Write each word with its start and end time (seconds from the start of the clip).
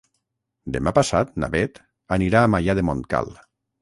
Demà 0.77 0.93
passat 0.99 1.37
na 1.43 1.49
Beth 1.57 1.77
anirà 2.17 2.43
a 2.47 2.51
Maià 2.55 2.77
de 2.81 2.87
Montcal. 2.89 3.31